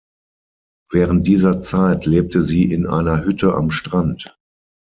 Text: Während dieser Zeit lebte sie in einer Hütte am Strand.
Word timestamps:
Während 0.91 1.27
dieser 1.27 1.59
Zeit 1.59 2.07
lebte 2.07 2.41
sie 2.41 2.63
in 2.71 2.87
einer 2.87 3.23
Hütte 3.23 3.53
am 3.53 3.69
Strand. 3.69 4.35